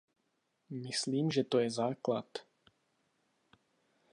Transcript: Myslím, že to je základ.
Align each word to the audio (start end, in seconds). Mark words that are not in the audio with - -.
Myslím, 0.73 1.29
že 1.31 1.43
to 1.45 1.59
je 1.61 1.69
základ. 1.69 2.25